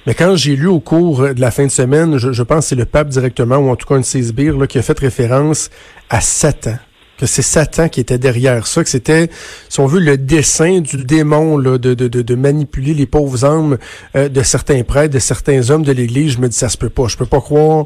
Mais 0.07 0.15
quand 0.15 0.35
j'ai 0.35 0.57
lu 0.57 0.67
au 0.67 0.81
cours 0.81 1.35
de 1.35 1.41
la 1.41 1.51
fin 1.51 1.67
de 1.67 1.71
semaine, 1.71 2.17
je, 2.17 2.43
pense 2.43 2.65
que 2.65 2.69
c'est 2.71 2.75
le 2.75 2.87
pape 2.87 3.09
directement, 3.09 3.59
ou 3.59 3.69
en 3.69 3.77
tout 3.77 3.87
cas 3.87 3.97
un 3.97 4.01
de 4.01 4.05
ses 4.05 4.23
sbires, 4.23 4.57
là, 4.57 4.67
qui 4.67 4.79
a 4.79 4.83
fait 4.83 4.99
référence 4.99 5.71
à 6.09 6.23
Satan 6.23 6.77
que 7.19 7.27
c'est 7.27 7.43
Satan 7.43 7.91
qui 7.91 8.01
était 8.01 8.17
derrière 8.17 8.67
ça, 8.67 8.83
que 8.83 8.89
c'était, 8.89 9.29
si 9.69 9.79
on 9.79 9.87
veut, 9.87 10.01
le 10.01 10.17
dessin 10.17 10.81
du 10.81 11.05
démon 11.05 11.59
là, 11.59 11.77
de, 11.77 11.93
de, 11.93 12.09
de, 12.09 12.35
manipuler 12.35 12.95
les 12.95 13.05
pauvres 13.05 13.45
âmes 13.45 13.77
euh, 14.17 14.31
de 14.31 14.43
certains 14.43 14.83
prêtres, 14.85 15.13
de 15.13 15.19
certains 15.19 15.69
hommes 15.69 15.83
de 15.83 15.93
l'Église. 15.93 16.33
Je 16.33 16.39
me 16.39 16.49
dis, 16.49 16.57
ça 16.57 16.71
se 16.71 16.79
peut 16.79 16.89
pas. 16.89 17.09
Je 17.09 17.19
peux 17.19 17.27
pas 17.27 17.43
croire 17.43 17.85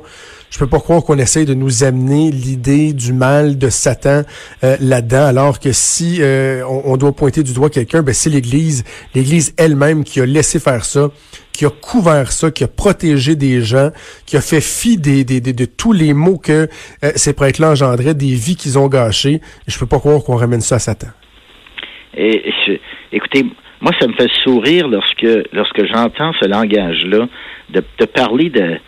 je 0.55 0.59
peux 0.61 0.69
pas 0.69 0.79
croire 0.79 1.03
qu'on 1.03 1.19
essaye 1.19 1.47
de 1.47 1.55
nous 1.55 1.83
amener 1.83 2.31
l'idée 2.31 2.93
du 2.93 3.13
mal 3.13 3.59
de 3.59 3.69
Satan 3.71 4.23
euh, 4.63 4.77
là-dedans, 4.81 5.27
alors 5.27 5.59
que 5.59 5.73
si 5.73 6.19
euh, 6.21 6.63
on, 6.65 6.97
doit 6.97 7.11
pointer 7.11 7.43
du 7.43 7.53
doigt 7.53 7.71
quelqu'un, 7.71 8.05
ben 8.05 8.15
c'est 8.15 8.31
l'Église, 8.31 8.85
l'Église 9.17 9.53
elle-même 9.59 10.05
qui 10.05 10.21
a 10.21 10.27
laissé 10.27 10.61
faire 10.61 10.85
ça, 10.85 11.09
qui 11.53 11.67
a 11.67 11.71
couvert 11.71 12.31
ça, 12.31 12.53
qui 12.53 12.63
a 12.63 12.69
protégé 12.69 13.35
des 13.35 13.63
gens, 13.63 13.91
qui 14.27 14.37
a 14.37 14.41
fait 14.41 14.61
fi 14.61 14.97
des, 14.97 15.25
de 15.25 15.65
tous 15.65 15.93
les 15.93 16.15
maux 16.15 16.39
que 16.39 16.69
euh, 17.03 17.11
ces 17.17 17.35
prêtres-là 17.35 17.73
engendraient, 17.73 18.15
des 18.15 18.35
vies 18.35 18.55
qu'ils 18.55 18.79
ont 18.79 18.87
gâchées. 18.87 19.41
Je 19.67 19.77
peux 19.77 19.87
pas 19.87 19.99
croire 19.99 20.23
qu'on 20.23 20.37
ramène 20.37 20.61
ça 20.61 20.77
à 20.77 20.79
Satan. 20.79 21.09
Et, 22.17 22.45
écoutez, 23.11 23.45
moi, 23.81 23.91
ça 23.99 24.07
me 24.07 24.13
fait 24.13 24.31
sourire 24.45 24.87
lorsque 24.87 25.27
lorsque 25.53 25.85
j'entends 25.93 26.33
ce 26.41 26.47
langage-là, 26.47 27.27
de, 27.71 27.83
de 27.99 28.05
parler 28.05 28.51
de 28.51 28.79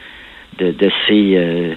de, 0.59 0.73
de 0.73 0.91
ces 1.07 1.37
euh, 1.37 1.75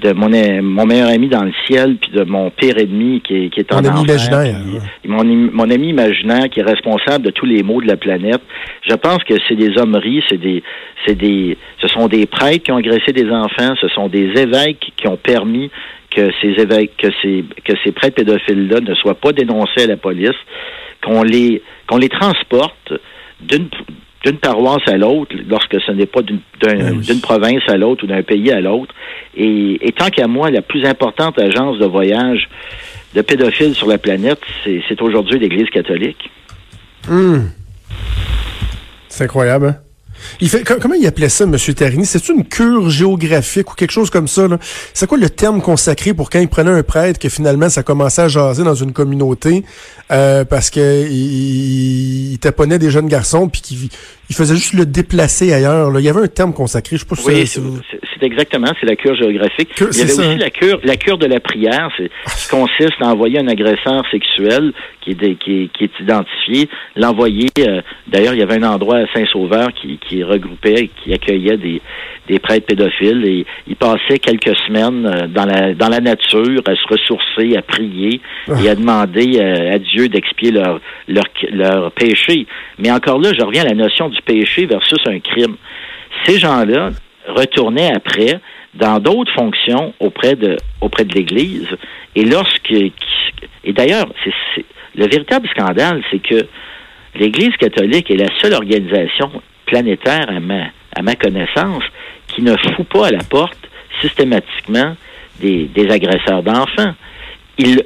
de 0.00 0.12
mon, 0.12 0.28
mon 0.62 0.84
meilleur 0.84 1.08
ami 1.08 1.28
dans 1.28 1.44
le 1.44 1.52
ciel, 1.66 1.96
puis 1.96 2.10
de 2.10 2.24
mon 2.24 2.50
pire 2.50 2.78
ennemi 2.78 3.20
qui 3.22 3.44
est, 3.44 3.48
qui 3.48 3.60
est 3.60 3.72
en 3.72 3.82
mon 3.82 3.88
ami 3.88 4.02
imaginaire. 4.02 4.56
mon, 5.06 5.24
mon, 5.24 5.70
ami 5.70 5.88
imaginaire 5.88 6.48
qui 6.50 6.60
est 6.60 6.64
responsable 6.64 7.24
de 7.24 7.30
tous 7.30 7.46
les 7.46 7.62
maux 7.62 7.80
de 7.80 7.86
la 7.86 7.96
planète. 7.96 8.42
Je 8.82 8.94
pense 8.94 9.24
que 9.24 9.34
c'est 9.48 9.54
des 9.54 9.78
hommeries, 9.78 10.22
c'est 10.28 10.38
des, 10.38 10.62
c'est 11.06 11.14
des, 11.14 11.56
ce 11.80 11.88
sont 11.88 12.08
des 12.08 12.26
prêtres 12.26 12.64
qui 12.64 12.72
ont 12.72 12.76
agressé 12.76 13.12
des 13.12 13.30
enfants, 13.30 13.74
ce 13.80 13.88
sont 13.88 14.08
des 14.08 14.30
évêques 14.36 14.92
qui 14.96 15.08
ont 15.08 15.16
permis 15.16 15.70
que 16.10 16.30
ces 16.40 16.60
évêques, 16.60 16.96
que 16.98 17.08
ces, 17.22 17.44
que 17.64 17.72
ces 17.84 17.92
prêtres 17.92 18.16
pédophiles-là 18.16 18.80
ne 18.80 18.94
soient 18.94 19.14
pas 19.14 19.32
dénoncés 19.32 19.84
à 19.84 19.86
la 19.86 19.96
police, 19.96 20.36
qu'on 21.02 21.22
les, 21.22 21.62
qu'on 21.86 21.98
les 21.98 22.08
transporte 22.08 22.92
d'une 23.40 23.68
d'une 24.26 24.38
paroisse 24.38 24.82
à 24.86 24.96
l'autre 24.96 25.36
lorsque 25.48 25.80
ce 25.80 25.92
n'est 25.92 26.06
pas 26.06 26.22
d'une 26.22 26.40
ben 26.60 27.20
province 27.22 27.62
à 27.68 27.76
l'autre 27.76 28.04
ou 28.04 28.06
d'un 28.08 28.22
pays 28.22 28.50
à 28.50 28.60
l'autre. 28.60 28.92
Et, 29.36 29.78
tant 29.96 30.08
qu'à 30.08 30.26
moi, 30.26 30.50
la 30.50 30.62
plus 30.62 30.84
importante 30.84 31.38
agence 31.38 31.78
de 31.78 31.86
voyage 31.86 32.48
de 33.14 33.22
pédophiles 33.22 33.74
sur 33.74 33.86
la 33.86 33.98
planète, 33.98 34.40
c'est 34.64 35.00
aujourd'hui 35.00 35.38
l'Église 35.38 35.70
catholique. 35.70 36.30
Hmm. 37.08 37.46
C'est 39.08 39.24
incroyable. 39.24 39.66
Hein? 39.68 39.85
Comment 40.80 40.94
il 40.94 41.06
appelait 41.06 41.28
ça, 41.28 41.44
M. 41.44 41.56
Tarini? 41.56 42.06
C'est 42.06 42.28
une 42.28 42.44
cure 42.44 42.90
géographique 42.90 43.72
ou 43.72 43.74
quelque 43.74 43.90
chose 43.90 44.10
comme 44.10 44.28
ça? 44.28 44.46
C'est 44.94 45.06
quoi 45.06 45.18
le 45.18 45.30
terme 45.30 45.60
consacré 45.60 46.14
pour 46.14 46.30
quand 46.30 46.40
il 46.40 46.48
prenait 46.48 46.70
un 46.70 46.82
prêtre 46.82 47.18
que 47.18 47.28
finalement 47.28 47.68
ça 47.68 47.82
commençait 47.82 48.22
à 48.22 48.28
jaser 48.28 48.64
dans 48.64 48.74
une 48.74 48.92
communauté 48.92 49.64
euh, 50.10 50.44
parce 50.44 50.70
que 50.70 51.06
il, 51.08 52.32
il, 52.32 52.38
taponnait 52.38 52.78
des 52.78 52.90
jeunes 52.90 53.08
garçons 53.08 53.48
puis 53.48 53.60
qu'il 53.60 53.88
il 54.28 54.34
faisait 54.34 54.56
juste 54.56 54.74
le 54.74 54.86
déplacer 54.86 55.52
ailleurs. 55.52 55.90
Là. 55.90 56.00
Il 56.00 56.04
y 56.04 56.08
avait 56.08 56.22
un 56.22 56.28
terme 56.28 56.52
consacré. 56.52 56.96
Je 56.96 57.02
sais 57.02 57.06
pas 57.06 57.16
oui, 57.26 57.46
c'est 57.46 58.26
exactement, 58.26 58.68
c'est 58.80 58.86
la 58.86 58.96
cure 58.96 59.14
géographique. 59.14 59.70
il 59.78 59.98
y 59.98 60.02
avait 60.02 60.12
aussi 60.12 60.22
hein? 60.22 60.36
la 60.38 60.50
cure, 60.50 60.80
la 60.82 60.96
cure 60.96 61.18
de 61.18 61.26
la 61.26 61.40
prière, 61.40 61.90
c'est 61.96 62.10
qui 62.38 62.48
consiste 62.48 62.94
à 63.00 63.08
envoyer 63.08 63.38
un 63.38 63.48
agresseur 63.48 64.04
sexuel 64.10 64.72
qui 65.02 65.10
est, 65.12 65.34
qui, 65.36 65.70
qui 65.72 65.84
est 65.84 66.00
identifié, 66.00 66.68
l'envoyer. 66.96 67.50
Euh, 67.60 67.82
d'ailleurs, 68.08 68.34
il 68.34 68.40
y 68.40 68.42
avait 68.42 68.56
un 68.56 68.70
endroit 68.70 68.98
à 68.98 69.06
Saint-Sauveur 69.12 69.68
qui, 69.72 69.98
qui 69.98 70.24
regroupait, 70.24 70.90
qui 71.02 71.12
accueillait 71.12 71.58
des, 71.58 71.80
des 72.26 72.38
prêtres 72.38 72.66
pédophiles 72.66 73.24
et 73.26 73.46
ils 73.66 73.76
passaient 73.76 74.18
quelques 74.18 74.56
semaines 74.66 75.06
euh, 75.06 75.26
dans 75.28 75.46
la 75.46 75.74
dans 75.74 75.88
la 75.88 76.00
nature 76.00 76.62
à 76.66 76.74
se 76.74 76.88
ressourcer, 76.88 77.56
à 77.56 77.62
prier 77.62 78.20
et 78.62 78.68
à 78.68 78.74
demander 78.74 79.38
euh, 79.38 79.74
à 79.74 79.78
Dieu 79.78 80.08
d'expier 80.08 80.50
leur, 80.50 80.80
leur 81.08 81.24
leur 81.50 81.92
péché. 81.92 82.46
Mais 82.78 82.90
encore 82.90 83.20
là, 83.20 83.32
je 83.38 83.44
reviens 83.44 83.62
à 83.62 83.68
la 83.68 83.74
notion 83.74 84.08
du 84.08 84.20
péché 84.22 84.66
versus 84.66 84.98
un 85.06 85.18
crime. 85.20 85.56
Ces 86.24 86.38
gens-là 86.38 86.90
retournaient 87.28 87.92
après 87.94 88.40
dans 88.74 88.98
d'autres 88.98 89.32
fonctions 89.32 89.94
auprès 90.00 90.34
de 90.34 90.56
auprès 90.80 91.04
de 91.04 91.14
l'Église 91.14 91.68
et 92.14 92.24
lorsque 92.24 92.72
et 92.72 93.72
d'ailleurs 93.72 94.06
c'est 94.24 94.64
le 94.96 95.06
véritable 95.06 95.46
scandale, 95.48 96.02
c'est 96.10 96.20
que 96.20 96.46
l'Église 97.18 97.54
catholique 97.58 98.10
est 98.10 98.16
la 98.16 98.28
seule 98.40 98.54
organisation 98.54 99.30
planétaire 99.66 100.26
à 100.28 100.40
ma 100.40 100.66
à 100.96 101.02
ma 101.02 101.14
connaissance 101.14 101.84
qui 102.36 102.42
ne 102.42 102.56
fout 102.56 102.86
pas 102.86 103.08
à 103.08 103.10
la 103.10 103.24
porte 103.24 103.58
systématiquement 104.00 104.94
des, 105.40 105.88
agresseurs 105.90 106.42
d'enfants. 106.42 106.94
Ils, 107.58 107.82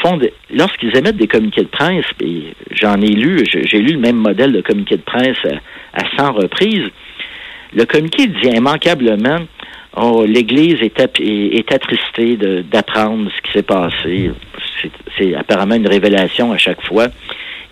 font 0.00 0.18
lorsqu'ils 0.50 0.96
émettent 0.96 1.16
des 1.16 1.26
communiqués 1.26 1.62
de 1.62 1.68
presse, 1.68 2.06
et 2.20 2.54
j'en 2.70 3.00
ai 3.00 3.08
lu, 3.08 3.44
j'ai 3.52 3.78
lu 3.78 3.94
le 3.94 3.98
même 3.98 4.16
modèle 4.16 4.52
de 4.52 4.60
communiqué 4.60 4.96
de 4.96 5.02
presse 5.02 5.38
à, 5.92 6.16
100 6.16 6.32
reprises, 6.32 6.88
le 7.74 7.84
communiqué 7.84 8.26
dit 8.26 8.48
immanquablement 8.48 9.40
Oh, 9.98 10.26
l'Église 10.26 10.76
est, 10.82 11.00
est, 11.20 11.72
attristée 11.72 12.36
d'apprendre 12.36 13.30
ce 13.34 13.42
qui 13.42 13.52
s'est 13.52 13.62
passé. 13.62 14.30
C'est 15.16 15.34
apparemment 15.34 15.74
une 15.74 15.88
révélation 15.88 16.52
à 16.52 16.58
chaque 16.58 16.86
fois. 16.86 17.06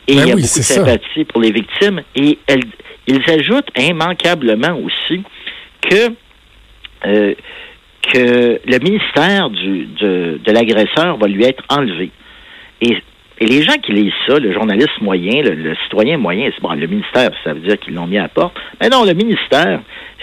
Et 0.09 0.15
ben 0.17 0.23
il 0.23 0.29
y 0.29 0.33
a 0.33 0.35
beaucoup 0.35 0.41
de 0.41 0.47
sympathie 0.47 1.25
pour 1.25 1.43
les 1.43 1.53
victimes. 1.53 2.01
Et 2.17 2.39
elle, 2.47 2.65
ils 3.07 3.23
ajoutent 3.31 3.71
immanquablement 3.79 4.79
aussi 4.79 5.23
que 5.83 6.15
euh, 7.07 7.35
que 8.13 8.61
le 8.67 8.79
ministère 8.79 9.51
du, 9.51 9.87
de, 9.87 10.41
de 10.45 10.53
l'agresseur 10.53 11.17
va 11.17 11.27
lui 11.27 11.45
être 11.45 11.63
enlevé. 11.71 12.11
Et, 12.81 12.97
et, 13.41 13.47
les 13.47 13.63
gens 13.63 13.77
qui 13.83 13.93
lisent 13.93 14.13
ça, 14.27 14.39
le 14.39 14.53
journaliste 14.53 15.01
moyen, 15.01 15.43
le, 15.43 15.75
citoyen 15.85 16.19
moyen, 16.19 16.51
c'est 16.55 16.61
bon, 16.61 16.73
le 16.73 16.87
ministère, 16.87 17.31
ça 17.43 17.55
veut 17.55 17.61
dire 17.61 17.79
qu'ils 17.79 17.95
l'ont 17.95 18.07
mis 18.07 18.19
à 18.19 18.29
porte. 18.29 18.55
Mais 18.81 18.89
non, 18.89 19.05
le 19.05 19.15
ministère, 19.15 19.81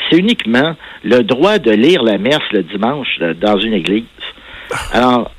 c'est 0.10 0.18
uniquement 0.18 0.76
le 1.04 1.24
droit 1.24 1.58
de 1.58 1.72
lire 1.72 2.04
la 2.04 2.18
messe 2.18 2.40
le 2.52 2.64
dimanche 2.64 3.18
euh, 3.22 3.34
dans 3.34 3.58
une 3.58 3.74
église. 3.74 4.06
Alors, 4.94 5.32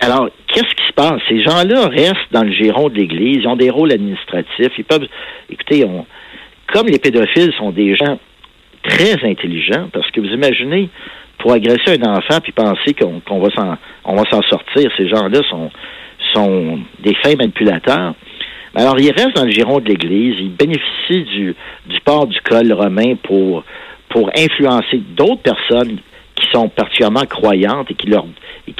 alors, 0.00 0.28
qu'est-ce 0.52 0.74
qui 0.74 0.86
se 0.86 0.92
passe? 0.92 1.20
Ces 1.28 1.42
gens-là 1.42 1.88
restent 1.88 2.32
dans 2.32 2.44
le 2.44 2.52
giron 2.52 2.88
de 2.88 2.94
l'Église, 2.94 3.38
ils 3.42 3.48
ont 3.48 3.56
des 3.56 3.70
rôles 3.70 3.92
administratifs, 3.92 4.72
ils 4.78 4.84
peuvent, 4.84 5.06
écoutez, 5.50 5.84
comme 6.72 6.86
les 6.86 6.98
pédophiles 6.98 7.52
sont 7.58 7.70
des 7.70 7.96
gens 7.96 8.18
très 8.82 9.24
intelligents, 9.24 9.88
parce 9.92 10.10
que 10.10 10.20
vous 10.20 10.28
imaginez, 10.28 10.88
pour 11.38 11.52
agresser 11.52 11.98
un 12.00 12.12
enfant 12.12 12.40
puis 12.42 12.52
penser 12.52 12.94
qu'on 12.94 13.40
va 13.40 13.50
s'en 13.50 14.42
sortir, 14.42 14.90
ces 14.96 15.08
gens-là 15.08 15.40
sont, 15.50 15.70
des 17.00 17.14
fins 17.16 17.34
manipulateurs. 17.36 18.14
Alors, 18.74 18.98
ils 18.98 19.12
restent 19.12 19.36
dans 19.36 19.44
le 19.44 19.50
giron 19.50 19.80
de 19.80 19.88
l'Église, 19.88 20.36
ils 20.38 20.54
bénéficient 20.54 21.24
du, 21.24 21.54
port 22.04 22.26
du 22.26 22.40
col 22.40 22.72
romain 22.72 23.16
pour 23.22 23.64
influencer 24.34 25.02
d'autres 25.14 25.42
personnes 25.42 25.98
qui 26.42 26.50
sont 26.50 26.68
particulièrement 26.68 27.24
croyantes 27.24 27.90
et 27.90 27.94
qui 27.94 28.08
leur, 28.08 28.26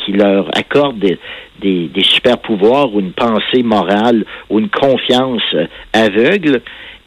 qui 0.05 0.13
leur 0.13 0.49
accordent 0.57 0.99
des, 0.99 1.19
des, 1.61 1.89
des 1.89 2.05
super 2.05 2.39
pouvoirs 2.39 2.93
ou 2.95 3.01
une 3.01 3.13
pensée 3.13 3.63
morale 3.63 4.25
ou 4.51 4.59
une 4.59 4.69
confiance 4.69 5.43
aveugle 5.93 6.61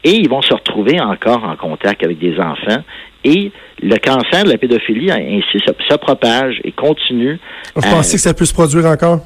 et 0.04 0.12
ils 0.12 0.30
vont 0.30 0.42
se 0.42 0.54
retrouver 0.54 1.02
encore 1.02 1.44
en 1.44 1.56
contact 1.56 2.04
avec 2.04 2.20
des 2.20 2.40
enfants 2.40 2.84
et 3.24 3.52
le 3.82 3.98
cancer 3.98 4.44
de 4.44 4.52
la 4.52 4.58
pédophilie 4.58 5.12
ainsi 5.12 5.60
se, 5.66 5.96
propage 5.98 6.62
et 6.64 6.72
continue. 6.72 7.40
Vous 7.76 7.82
pensez 7.82 8.18
que 8.18 8.22
ça 8.22 8.34
peut 8.34 8.46
se 8.46 8.54
produire 8.54 8.86
encore? 8.86 9.20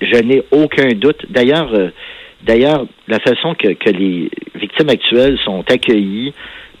Je 0.00 0.16
n'ai 0.22 0.42
aucun 0.50 0.88
doute. 0.94 1.26
D'ailleurs, 1.28 1.72
euh, 1.74 1.90
d'ailleurs, 2.42 2.86
la 3.06 3.20
façon 3.20 3.54
que, 3.54 3.74
que 3.74 3.90
les 3.90 4.30
victimes 4.54 4.88
actuelles 4.88 5.38
sont 5.44 5.64
accueillies 5.70 6.32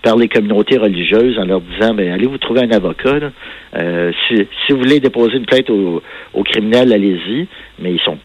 par 0.04 0.16
les 0.16 0.28
communautés 0.28 0.76
religieuses 0.76 1.38
en 1.38 1.46
leur 1.46 1.62
disant, 1.62 1.94
ben, 1.94 2.12
allez 2.12 2.26
vous 2.26 2.36
trouver 2.38 2.60
un 2.60 2.70
avocat. 2.70 3.30
Euh, 3.74 4.12
si, 4.28 4.36
si, 4.36 4.72
vous 4.72 4.78
voulez 4.78 5.00
déposer 5.00 5.38
une 5.38 5.46
plainte 5.46 5.70
aux 5.70 6.02
au 6.34 6.42
criminels, 6.44 6.92
allez-y. 6.92 7.48
Mais 7.78 7.92
ils 7.92 8.00
sont... 8.00 8.18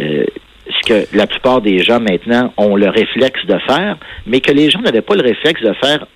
Euh, 0.00 0.24
ce 0.66 0.88
que 0.88 1.16
la 1.16 1.26
plupart 1.26 1.60
des 1.60 1.78
gens 1.78 2.00
maintenant 2.00 2.54
ont 2.56 2.76
le 2.76 2.88
réflexe 2.88 3.44
de 3.46 3.58
faire, 3.58 3.98
mais 4.26 4.40
que 4.40 4.52
les 4.52 4.70
gens 4.70 4.80
n'avaient 4.80 5.02
pas 5.02 5.14
le 5.14 5.22
réflexe 5.22 5.60
de 5.60 5.72
faire 5.74 6.06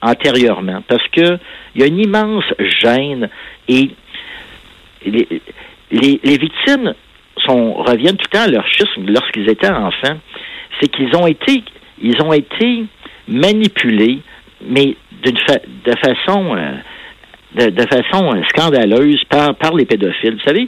antérieurement. 0.00 0.82
Parce 0.88 1.06
que 1.08 1.38
il 1.74 1.80
y 1.80 1.84
a 1.84 1.86
une 1.86 1.98
immense 1.98 2.44
gêne 2.80 3.28
et 3.68 3.90
les, 5.04 5.28
les, 5.90 6.20
les 6.22 6.38
victimes 6.38 6.94
sont, 7.44 7.74
reviennent 7.74 8.16
tout 8.16 8.28
le 8.32 8.38
temps 8.38 8.44
à 8.44 8.48
leur 8.48 8.66
schisme 8.68 9.06
lorsqu'ils 9.06 9.50
étaient 9.50 9.70
enfants. 9.70 10.18
C'est 10.80 10.88
qu'ils 10.88 11.14
ont 11.16 11.26
été, 11.26 11.62
ils 12.00 12.22
ont 12.22 12.32
été 12.32 12.84
manipulés, 13.28 14.20
mais 14.66 14.96
d'une 15.22 15.38
fa 15.38 15.54
de 15.56 15.92
façon, 15.98 16.56
euh, 16.56 16.72
de, 17.54 17.70
de, 17.70 17.82
façon 17.82 18.32
scandaleuse 18.48 19.22
par, 19.28 19.54
par 19.54 19.74
les 19.74 19.84
pédophiles. 19.84 20.34
Vous 20.34 20.46
savez, 20.46 20.66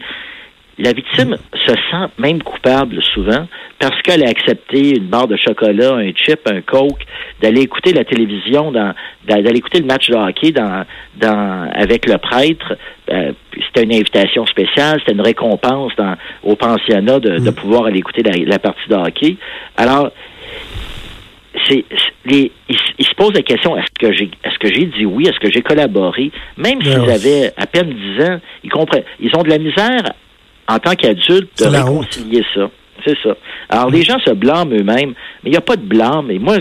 la 0.79 0.93
victime 0.93 1.37
se 1.67 1.73
sent 1.73 2.07
même 2.19 2.43
coupable 2.43 3.03
souvent 3.03 3.47
parce 3.81 4.01
qu'elle 4.03 4.25
a 4.25 4.29
accepté 4.29 4.97
une 4.97 5.07
barre 5.07 5.27
de 5.27 5.37
chocolat, 5.37 5.95
un 5.95 6.13
chip, 6.15 6.41
un 6.47 6.61
coke, 6.61 7.05
d'aller 7.41 7.63
écouter 7.63 7.93
la 7.93 8.05
télévision, 8.05 8.73
d'aller 8.73 9.57
écouter 9.57 9.81
le 9.81 9.87
match 9.87 10.09
de 10.09 10.15
hockey 10.15 10.53
dans, 10.53 10.85
dans, 11.17 11.69
avec 11.75 12.09
le 12.09 12.19
prêtre. 12.19 12.77
Euh, 13.11 13.33
c'était 13.67 13.85
une 13.85 13.95
invitation 13.95 14.47
spéciale, 14.47 15.01
c'était 15.01 15.13
une 15.13 15.21
récompense 15.21 15.93
dans, 15.97 16.15
au 16.45 16.55
pensionnat 16.55 17.19
de, 17.19 17.39
de 17.39 17.51
mm. 17.51 17.55
pouvoir 17.55 17.87
aller 17.87 17.99
écouter 17.99 18.23
la, 18.23 18.33
la, 18.45 18.59
partie 18.59 18.89
de 18.89 18.95
hockey. 18.95 19.37
Alors, 19.77 20.13
c'est 21.67 21.85
les, 22.25 22.53
ils, 22.69 23.07
se 23.07 23.15
posent 23.15 23.35
la 23.35 23.43
question 23.43 23.77
est-ce 23.77 23.91
que 23.99 24.13
j'ai 24.13 24.31
est-ce 24.45 24.59
que 24.59 24.73
j'ai 24.73 24.87
dit 24.87 25.07
oui, 25.07 25.27
est-ce 25.27 25.39
que 25.39 25.51
j'ai 25.51 25.63
collaboré, 25.63 26.31
même 26.57 26.79
ben 26.79 26.85
s'ils 26.85 27.11
avaient 27.11 27.53
à 27.57 27.67
peine 27.67 27.93
10 28.19 28.25
ans, 28.25 28.41
ils 28.65 28.71
comprennent, 28.71 29.05
ils 29.21 29.35
ont 29.37 29.43
de 29.43 29.49
la 29.49 29.59
misère 29.59 30.03
en 30.69 30.79
tant 30.79 30.95
qu'adulte, 30.95 31.59
de 31.59 31.67
réconcilier 31.67 32.45
ça. 32.55 32.71
C'est 33.05 33.17
ça. 33.23 33.37
Alors, 33.69 33.91
les 33.91 34.03
gens 34.03 34.19
se 34.21 34.33
blâment 34.33 34.71
eux-mêmes, 34.71 35.15
mais 35.43 35.47
il 35.47 35.51
n'y 35.51 35.57
a 35.57 35.63
pas 35.63 35.77
de 35.77 35.85
blâme. 35.85 36.31
Et 36.31 36.39
moi, 36.39 36.59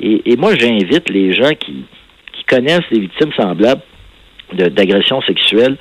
et, 0.00 0.36
moi, 0.36 0.54
j'invite 0.54 1.08
les 1.08 1.32
gens 1.32 1.54
qui, 1.58 1.84
qui 2.32 2.44
connaissent 2.44 2.88
des 2.92 3.00
victimes 3.00 3.32
semblables 3.32 3.80
d'agressions 4.52 5.22
sexuelles 5.22 5.76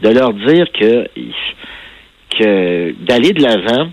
de 0.00 0.10
leur 0.10 0.32
dire 0.32 0.66
que, 0.72 1.08
que 2.38 2.94
d'aller 3.04 3.32
de 3.32 3.42
l'avant, 3.42 3.90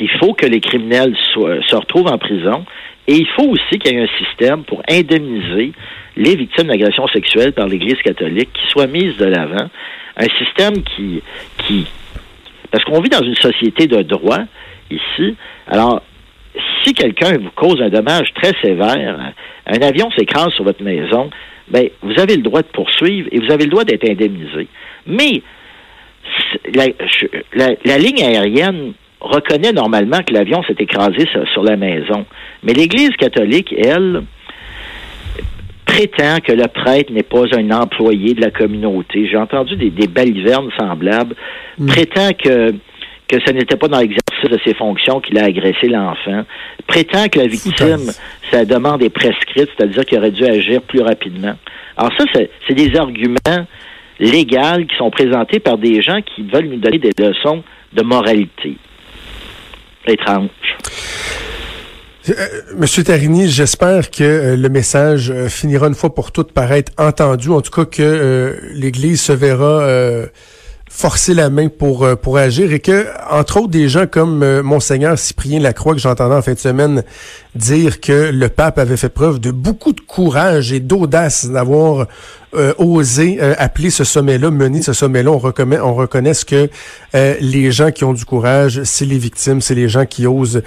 il 0.00 0.10
faut 0.18 0.34
que 0.34 0.46
les 0.46 0.60
criminels 0.60 1.14
soient, 1.32 1.62
se 1.66 1.76
retrouvent 1.76 2.08
en 2.08 2.18
prison 2.18 2.64
et 3.08 3.14
il 3.14 3.26
faut 3.28 3.44
aussi 3.44 3.78
qu'il 3.78 3.92
y 3.92 3.96
ait 3.96 4.02
un 4.02 4.24
système 4.24 4.64
pour 4.64 4.82
indemniser 4.90 5.72
les 6.16 6.36
victimes 6.36 6.68
d'agressions 6.68 7.06
sexuelles 7.08 7.52
par 7.52 7.68
l'Église 7.68 8.00
catholique 8.02 8.50
qui 8.52 8.66
soit 8.68 8.86
mise 8.86 9.16
de 9.16 9.26
l'avant. 9.26 9.68
Un 10.16 10.28
système 10.38 10.82
qui, 10.82 11.22
parce 12.70 12.84
qu'on 12.84 13.00
vit 13.00 13.10
dans 13.10 13.22
une 13.22 13.36
société 13.36 13.86
de 13.86 14.02
droit 14.02 14.40
ici. 14.90 15.36
Alors, 15.66 16.02
si 16.82 16.94
quelqu'un 16.94 17.36
vous 17.38 17.50
cause 17.54 17.80
un 17.82 17.90
dommage 17.90 18.32
très 18.34 18.52
sévère, 18.62 19.32
un 19.66 19.82
avion 19.82 20.10
s'écrase 20.16 20.52
sur 20.54 20.64
votre 20.64 20.82
maison, 20.82 21.30
ben, 21.68 21.88
vous 22.02 22.18
avez 22.18 22.36
le 22.36 22.42
droit 22.42 22.62
de 22.62 22.68
poursuivre 22.68 23.28
et 23.32 23.38
vous 23.40 23.50
avez 23.52 23.64
le 23.64 23.70
droit 23.70 23.84
d'être 23.84 24.08
indemnisé. 24.08 24.68
Mais 25.06 25.42
la, 26.74 27.98
ligne 27.98 28.22
aérienne 28.22 28.92
reconnaît 29.20 29.72
normalement 29.72 30.22
que 30.22 30.32
l'avion 30.32 30.62
s'est 30.64 30.76
écrasé 30.78 31.26
sur, 31.52 31.62
la 31.62 31.76
maison. 31.76 32.24
Mais 32.66 32.74
l'Église 32.74 33.10
catholique, 33.16 33.72
elle, 33.78 34.24
prétend 35.86 36.40
que 36.40 36.52
le 36.52 36.66
prêtre 36.66 37.12
n'est 37.12 37.22
pas 37.22 37.44
un 37.56 37.70
employé 37.70 38.34
de 38.34 38.40
la 38.40 38.50
communauté. 38.50 39.28
J'ai 39.30 39.36
entendu 39.36 39.76
des, 39.76 39.90
des 39.90 40.08
balivernes 40.08 40.70
semblables. 40.76 41.36
Mm. 41.78 41.86
Prétend 41.86 42.30
que 42.32 42.74
que 43.28 43.38
ce 43.44 43.50
n'était 43.52 43.76
pas 43.76 43.88
dans 43.88 43.98
l'exercice 43.98 44.48
de 44.48 44.58
ses 44.64 44.74
fonctions 44.74 45.20
qu'il 45.20 45.36
a 45.38 45.44
agressé 45.44 45.88
l'enfant. 45.88 46.44
Prétend 46.86 47.28
que 47.28 47.40
la 47.40 47.48
victime, 47.48 48.12
sa 48.52 48.64
demande 48.64 49.02
est 49.02 49.10
prescrite, 49.10 49.68
c'est-à-dire 49.76 50.04
qu'il 50.04 50.18
aurait 50.18 50.30
dû 50.30 50.44
agir 50.44 50.80
plus 50.82 51.00
rapidement. 51.00 51.54
Alors 51.96 52.12
ça, 52.16 52.24
c'est 52.32 52.74
des 52.74 52.96
arguments 52.96 53.66
légaux 54.20 54.84
qui 54.88 54.96
sont 54.96 55.10
présentés 55.10 55.58
par 55.58 55.76
des 55.76 56.02
gens 56.02 56.20
qui 56.22 56.42
veulent 56.42 56.68
nous 56.68 56.76
donner 56.76 56.98
des 56.98 57.10
leçons 57.18 57.64
de 57.92 58.02
moralité. 58.02 58.76
Étrange. 60.06 60.48
Euh, 62.28 62.62
Monsieur 62.76 63.04
Tarini, 63.04 63.48
j'espère 63.48 64.10
que 64.10 64.24
euh, 64.24 64.56
le 64.56 64.68
message 64.68 65.30
euh, 65.30 65.48
finira 65.48 65.86
une 65.86 65.94
fois 65.94 66.14
pour 66.14 66.32
toutes 66.32 66.52
par 66.52 66.72
être 66.72 66.92
entendu. 66.98 67.50
En 67.50 67.60
tout 67.60 67.70
cas, 67.70 67.84
que 67.84 68.58
l'Église 68.72 69.20
se 69.20 69.32
verra 69.32 69.86
forcer 70.90 71.34
la 71.34 71.50
main 71.50 71.68
pour 71.68 72.06
pour 72.18 72.38
agir 72.38 72.72
et 72.72 72.80
que 72.80 73.06
entre 73.30 73.58
autres 73.58 73.68
des 73.68 73.88
gens 73.88 74.06
comme 74.06 74.60
monseigneur 74.62 75.18
Cyprien 75.18 75.60
Lacroix 75.60 75.94
que 75.94 76.00
j'entendais 76.00 76.34
en 76.34 76.42
fin 76.42 76.54
de 76.54 76.58
semaine 76.58 77.02
dire 77.56 78.00
que 78.00 78.30
le 78.30 78.48
pape 78.48 78.78
avait 78.78 78.96
fait 78.96 79.08
preuve 79.08 79.40
de 79.40 79.50
beaucoup 79.50 79.92
de 79.92 80.00
courage 80.00 80.72
et 80.72 80.80
d'audace 80.80 81.46
d'avoir 81.46 82.06
euh, 82.54 82.72
osé 82.78 83.38
euh, 83.40 83.54
appeler 83.58 83.90
ce 83.90 84.04
sommet-là, 84.04 84.50
mener 84.50 84.80
ce 84.80 84.94
sommet-là. 84.94 85.30
On 85.30 85.38
reconnaît, 85.38 85.78
on 85.78 85.94
reconnaît 85.94 86.32
que 86.46 86.70
euh, 87.14 87.34
les 87.40 87.70
gens 87.70 87.90
qui 87.90 88.04
ont 88.04 88.14
du 88.14 88.24
courage, 88.24 88.82
c'est 88.84 89.04
les 89.04 89.18
victimes, 89.18 89.60
c'est 89.60 89.74
les 89.74 89.88
gens 89.88 90.06
qui 90.06 90.26
osent 90.26 90.62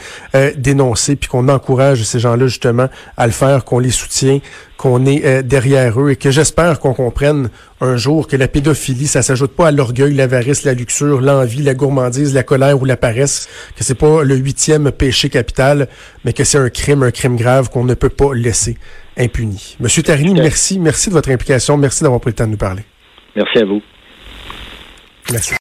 dénoncer, 0.56 1.15
puis 1.15 1.30
qu'on 1.30 1.47
encourage 1.47 2.04
ces 2.04 2.19
gens-là 2.19 2.47
justement 2.47 2.89
à 3.17 3.25
le 3.25 3.32
faire, 3.32 3.65
qu'on 3.65 3.80
les 3.80 3.91
soutient, 3.91 4.39
qu'on 4.78 5.06
est 5.06 5.43
derrière 5.43 5.99
eux, 5.99 6.12
et 6.12 6.15
que 6.15 6.32
j'espère 6.32 6.80
qu'on 6.80 6.93
comprenne 6.93 7.49
un 7.82 7.97
jour 7.97 8.28
que 8.28 8.36
la 8.36 8.47
pédophilie, 8.47 9.08
ça 9.08 9.21
s'ajoute 9.21 9.56
pas 9.56 9.67
à 9.67 9.71
l'orgueil, 9.71 10.13
l'avarice, 10.13 10.63
la 10.63 10.73
luxure, 10.73 11.21
l'envie, 11.21 11.63
la 11.63 11.73
gourmandise, 11.73 12.34
la 12.34 12.43
colère 12.43 12.82
ou 12.82 12.86
la 12.86 12.97
paresse, 12.97 13.47
que 13.75 13.84
c'est 13.84 13.95
pas 13.95 14.23
le 14.23 14.36
huitième 14.36 14.91
péché 14.91 15.30
capital, 15.30 15.88
mais 16.23 16.34
que 16.34 16.43
c'est 16.43 16.58
un 16.58 16.69
crime, 16.80 17.04
un 17.04 17.12
crime 17.12 17.36
grave 17.36 17.70
qu'on 17.70 17.84
ne 17.84 17.94
peut 17.94 18.10
pas 18.10 18.34
laisser 18.34 18.78
impuni. 19.18 19.76
Monsieur 19.80 20.04
Tarini, 20.04 20.34
merci. 20.34 20.80
Merci 20.80 21.10
de 21.10 21.13
votre 21.13 21.30
implication. 21.30 21.78
Merci 21.78 22.04
d'avoir 22.04 22.22
pris 22.22 22.32
le 22.32 22.36
temps 22.36 22.46
de 22.46 22.52
nous 22.52 22.58
parler. 22.58 22.84
Merci 23.36 23.60
à 23.60 23.65
vous. 23.65 23.82
Merci. 25.32 25.54